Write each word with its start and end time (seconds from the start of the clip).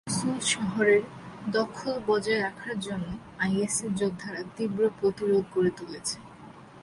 মসুল 0.07 0.37
শহরের 0.51 1.03
দখল 1.47 1.93
বজায় 2.07 2.41
রাখার 2.41 2.77
জন্য 2.79 3.07
আইএসের 3.39 3.91
যোদ্ধারা 3.95 4.41
তীব্র 4.55 4.81
প্রতিরোধ 4.99 5.43
গড়ে 5.53 5.71
তুলেছে। 5.77 6.15